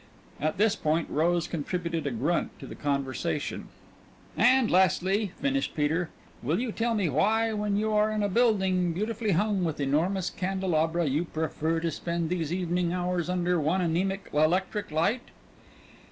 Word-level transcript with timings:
At 0.39 0.57
this 0.57 0.75
point 0.75 1.07
Rose 1.11 1.47
contributed 1.47 2.07
a 2.07 2.09
grunt 2.09 2.57
to 2.57 2.65
the 2.65 2.73
conversation. 2.73 3.67
"And 4.35 4.71
lastly," 4.71 5.31
finished 5.39 5.75
Peter, 5.75 6.09
"will 6.41 6.59
you 6.59 6.71
tell 6.71 6.95
me 6.95 7.07
why, 7.07 7.53
when 7.53 7.77
you 7.77 7.93
are 7.93 8.09
in 8.11 8.23
a 8.23 8.27
building 8.27 8.93
beautifully 8.93 9.33
hung 9.33 9.63
with 9.63 9.79
enormous 9.79 10.31
candelabra, 10.31 11.05
you 11.05 11.25
prefer 11.25 11.79
to 11.81 11.91
spend 11.91 12.29
these 12.31 12.51
evening 12.51 12.91
hours 12.91 13.29
under 13.29 13.59
one 13.61 13.79
anemic 13.79 14.27
electric 14.33 14.89
light?" 14.89 15.21